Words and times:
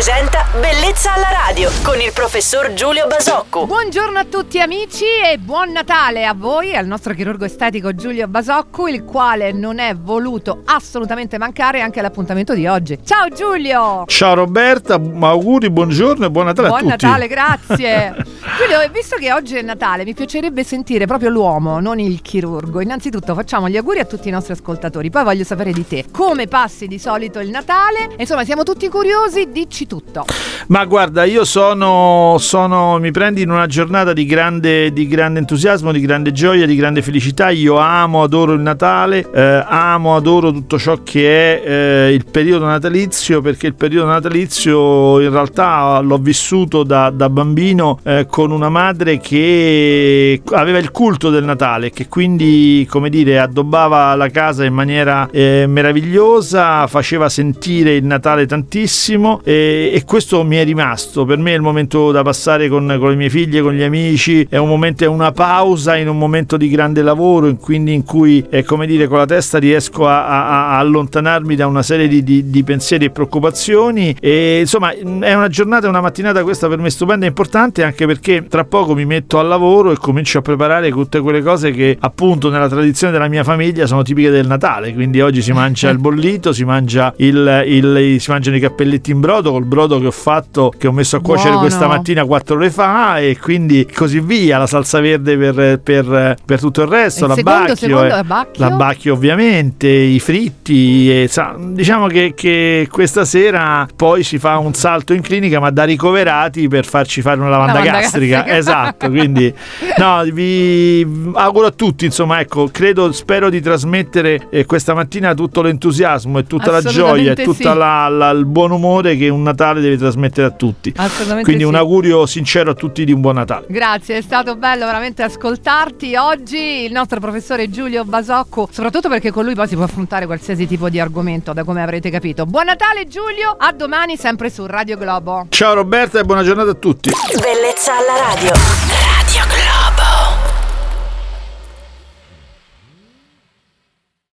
presenta 0.00 0.46
Bellezza 0.58 1.12
alla 1.12 1.28
radio 1.46 1.68
con 1.82 2.00
il 2.00 2.10
professor 2.14 2.72
Giulio 2.72 3.06
Basocco. 3.06 3.66
Buongiorno 3.66 4.18
a 4.18 4.24
tutti 4.24 4.58
amici 4.58 5.04
e 5.04 5.36
buon 5.36 5.72
Natale 5.72 6.24
a 6.24 6.32
voi 6.32 6.70
e 6.70 6.76
al 6.76 6.86
nostro 6.86 7.12
chirurgo 7.12 7.44
estetico 7.44 7.94
Giulio 7.94 8.26
Basocco, 8.26 8.88
il 8.88 9.04
quale 9.04 9.52
non 9.52 9.78
è 9.78 9.94
voluto 9.94 10.62
assolutamente 10.64 11.36
mancare 11.36 11.82
anche 11.82 11.98
all'appuntamento 11.98 12.54
di 12.54 12.66
oggi. 12.66 12.98
Ciao 13.04 13.28
Giulio! 13.28 14.04
Ciao 14.06 14.32
Roberta, 14.32 14.94
auguri, 14.94 15.68
buongiorno 15.68 16.24
e 16.24 16.30
buon 16.30 16.46
Natale 16.46 16.68
buon 16.68 16.80
a 16.80 16.92
tutti. 16.92 17.06
Buon 17.06 17.18
Natale, 17.18 17.28
grazie. 17.28 18.24
Giulio, 18.58 18.78
visto 18.92 19.16
che 19.16 19.32
oggi 19.32 19.56
è 19.56 19.62
Natale, 19.62 20.04
mi 20.04 20.14
piacerebbe 20.14 20.64
sentire 20.64 21.06
proprio 21.06 21.30
l'uomo, 21.30 21.80
non 21.80 21.98
il 21.98 22.20
chirurgo. 22.20 22.80
Innanzitutto 22.80 23.34
facciamo 23.34 23.68
gli 23.68 23.76
auguri 23.76 24.00
a 24.00 24.04
tutti 24.04 24.28
i 24.28 24.30
nostri 24.30 24.52
ascoltatori, 24.52 25.08
poi 25.10 25.24
voglio 25.24 25.44
sapere 25.44 25.72
di 25.72 25.86
te. 25.86 26.06
Come 26.10 26.46
passi 26.46 26.86
di 26.86 26.98
solito 26.98 27.38
il 27.40 27.50
Natale? 27.50 28.10
Insomma, 28.18 28.44
siamo 28.44 28.62
tutti 28.62 28.88
curiosi, 28.88 29.48
dici 29.50 29.86
tutto. 29.86 30.24
Ma 30.68 30.84
guarda, 30.84 31.24
io 31.24 31.44
sono, 31.44 32.36
sono 32.38 32.98
mi 32.98 33.10
prendi 33.10 33.42
in 33.42 33.50
una 33.50 33.66
giornata 33.66 34.12
di 34.12 34.24
grande, 34.26 34.92
di 34.92 35.06
grande, 35.06 35.38
entusiasmo, 35.40 35.90
di 35.90 36.00
grande 36.00 36.32
gioia, 36.32 36.66
di 36.66 36.76
grande 36.76 37.02
felicità. 37.02 37.50
Io 37.50 37.76
amo, 37.78 38.22
adoro 38.22 38.52
il 38.52 38.60
Natale, 38.60 39.26
eh, 39.32 39.64
amo, 39.66 40.16
adoro 40.16 40.52
tutto 40.52 40.78
ciò 40.78 41.02
che 41.02 41.62
è 41.62 41.68
eh, 41.68 42.12
il 42.12 42.24
periodo 42.30 42.66
natalizio, 42.66 43.40
perché 43.40 43.66
il 43.66 43.74
periodo 43.74 44.08
natalizio 44.08 45.20
in 45.20 45.30
realtà 45.30 45.98
l'ho 46.00 46.18
vissuto 46.18 46.82
da, 46.82 47.10
da 47.10 47.28
bambino 47.28 47.98
eh, 48.02 48.26
una 48.48 48.70
madre 48.70 49.18
che 49.18 50.40
aveva 50.52 50.78
il 50.78 50.90
culto 50.90 51.28
del 51.30 51.44
Natale, 51.44 51.90
che 51.90 52.08
quindi, 52.08 52.86
come 52.88 53.10
dire, 53.10 53.38
addobbava 53.38 54.14
la 54.14 54.28
casa 54.28 54.64
in 54.64 54.72
maniera 54.72 55.28
eh, 55.30 55.64
meravigliosa, 55.68 56.86
faceva 56.86 57.28
sentire 57.28 57.94
il 57.96 58.04
Natale 58.04 58.46
tantissimo 58.46 59.40
e, 59.44 59.90
e, 59.92 60.04
questo 60.04 60.42
mi 60.44 60.56
è 60.56 60.64
rimasto. 60.64 61.24
Per 61.24 61.38
me 61.38 61.52
è 61.52 61.56
il 61.56 61.60
momento 61.60 62.10
da 62.10 62.22
passare 62.22 62.68
con, 62.68 62.96
con 62.98 63.10
le 63.10 63.16
mie 63.16 63.30
figlie, 63.30 63.60
con 63.60 63.74
gli 63.74 63.82
amici, 63.82 64.46
è 64.48 64.56
un 64.56 64.68
momento, 64.68 65.04
è 65.04 65.08
una 65.08 65.32
pausa 65.32 65.96
in 65.96 66.08
un 66.08 66.16
momento 66.16 66.56
di 66.56 66.68
grande 66.68 67.02
lavoro, 67.02 67.46
in, 67.46 67.58
quindi 67.58 67.92
in 67.92 68.04
cui, 68.04 68.44
eh, 68.48 68.64
come 68.64 68.86
dire, 68.86 69.06
con 69.08 69.18
la 69.18 69.26
testa 69.26 69.58
riesco 69.58 70.06
a, 70.06 70.26
a, 70.26 70.68
a 70.70 70.78
allontanarmi 70.78 71.56
da 71.56 71.66
una 71.66 71.82
serie 71.82 72.08
di, 72.08 72.22
di, 72.22 72.50
di, 72.50 72.64
pensieri 72.64 73.06
e 73.06 73.10
preoccupazioni. 73.10 74.16
E 74.20 74.60
insomma, 74.60 74.92
è 74.92 75.34
una 75.34 75.48
giornata, 75.48 75.88
una 75.88 76.00
mattinata 76.00 76.42
questa 76.42 76.68
per 76.68 76.78
me 76.78 76.90
stupenda 76.90 77.24
e 77.24 77.28
importante 77.28 77.82
anche 77.82 78.06
perché 78.06 78.19
tra 78.48 78.64
poco 78.64 78.94
mi 78.94 79.04
metto 79.04 79.38
al 79.38 79.48
lavoro 79.48 79.92
e 79.92 79.96
comincio 79.96 80.38
a 80.38 80.42
preparare 80.42 80.90
tutte 80.90 81.20
quelle 81.20 81.42
cose 81.42 81.70
che 81.70 81.96
appunto 81.98 82.50
nella 82.50 82.68
tradizione 82.68 83.12
della 83.12 83.28
mia 83.28 83.44
famiglia 83.44 83.86
sono 83.86 84.02
tipiche 84.02 84.30
del 84.30 84.46
Natale. 84.46 84.92
Quindi 84.94 85.20
oggi 85.20 85.42
si 85.42 85.52
mangia 85.52 85.88
il 85.90 85.98
bollito, 85.98 86.52
si, 86.52 86.64
mangia 86.64 87.12
il, 87.16 87.64
il, 87.66 88.20
si 88.20 88.30
mangiano 88.30 88.56
i 88.56 88.60
cappelletti 88.60 89.10
in 89.10 89.20
brodo 89.20 89.52
col 89.52 89.64
brodo 89.64 89.98
che 89.98 90.06
ho 90.06 90.12
fatto, 90.12 90.72
che 90.76 90.86
ho 90.86 90.92
messo 90.92 91.16
a 91.16 91.20
cuocere 91.20 91.50
Buono. 91.50 91.66
questa 91.66 91.86
mattina 91.86 92.24
quattro 92.24 92.56
ore 92.56 92.70
fa 92.70 93.18
e 93.18 93.38
quindi 93.38 93.88
così 93.92 94.20
via, 94.20 94.58
la 94.58 94.66
salsa 94.66 95.00
verde 95.00 95.36
per, 95.36 95.80
per, 95.80 96.36
per 96.44 96.60
tutto 96.60 96.82
il 96.82 96.88
resto, 96.88 97.26
l'abbacchio, 97.26 98.04
eh, 98.04 98.24
l'abbacchio. 98.54 99.14
ovviamente, 99.14 99.88
i 99.88 100.20
fritti, 100.20 101.22
e, 101.22 101.28
sa, 101.28 101.56
diciamo 101.58 102.06
che, 102.06 102.34
che, 102.34 102.88
questa 102.90 103.24
sera 103.24 103.86
poi 103.94 104.22
si 104.22 104.38
fa 104.38 104.58
un 104.58 104.74
salto 104.74 105.12
in 105.12 105.22
clinica 105.22 105.60
ma 105.60 105.70
da 105.70 105.84
ricoverati 105.84 106.68
per 106.68 106.84
farci 106.84 107.22
fare 107.22 107.40
una 107.40 107.48
lavanda, 107.48 107.74
lavanda 107.74 108.00
gastrica. 108.00 108.09
Gastrica. 108.10 108.46
esatto, 108.46 109.08
quindi 109.08 109.52
no, 109.98 110.22
vi 110.32 111.06
auguro 111.34 111.66
a 111.66 111.70
tutti, 111.70 112.04
insomma, 112.04 112.40
ecco, 112.40 112.68
credo, 112.70 113.12
spero 113.12 113.48
di 113.50 113.60
trasmettere 113.60 114.48
eh, 114.50 114.64
questa 114.66 114.94
mattina 114.94 115.34
tutto 115.34 115.62
l'entusiasmo 115.62 116.38
e 116.38 116.46
tutta 116.46 116.70
la 116.70 116.82
gioia 116.82 117.32
e 117.32 117.36
tutto 117.36 117.54
sì. 117.54 117.68
il 117.68 118.42
buon 118.46 118.70
umore 118.70 119.16
che 119.16 119.28
un 119.28 119.42
Natale 119.42 119.80
deve 119.80 119.96
trasmettere 119.96 120.46
a 120.46 120.50
tutti. 120.50 120.92
Assolutamente 120.96 121.44
Quindi 121.44 121.62
sì. 121.62 121.68
un 121.68 121.74
augurio 121.74 122.26
sincero 122.26 122.70
a 122.70 122.74
tutti 122.74 123.04
di 123.04 123.12
un 123.12 123.20
buon 123.20 123.34
Natale. 123.36 123.66
Grazie, 123.68 124.18
è 124.18 124.22
stato 124.22 124.56
bello 124.56 124.86
veramente 124.86 125.22
ascoltarti 125.22 126.16
oggi 126.16 126.84
il 126.84 126.92
nostro 126.92 127.20
professore 127.20 127.70
Giulio 127.70 128.04
Basocco, 128.04 128.68
soprattutto 128.70 129.08
perché 129.08 129.30
con 129.30 129.44
lui 129.44 129.54
poi 129.54 129.68
si 129.68 129.74
può 129.74 129.84
affrontare 129.84 130.26
qualsiasi 130.26 130.66
tipo 130.66 130.88
di 130.88 131.00
argomento, 131.00 131.52
da 131.52 131.64
come 131.64 131.82
avrete 131.82 132.10
capito. 132.10 132.46
Buon 132.46 132.66
Natale 132.66 133.06
Giulio, 133.06 133.54
a 133.58 133.72
domani 133.72 134.16
sempre 134.16 134.50
su 134.50 134.66
Radio 134.66 134.96
Globo. 134.96 135.46
Ciao 135.48 135.74
Roberta 135.74 136.18
e 136.18 136.24
buona 136.24 136.42
giornata 136.42 136.70
a 136.70 136.74
tutti. 136.74 137.10
Bellezza 137.40 137.99
alla 138.00 138.16
radio. 138.16 138.89